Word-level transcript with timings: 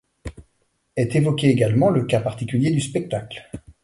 Est 0.95 1.15
évoqué 1.15 1.49
également 1.49 1.91
le 1.91 2.05
cas 2.05 2.21
particulier 2.21 2.71
du 2.71 2.81
spectacle. 2.81 3.47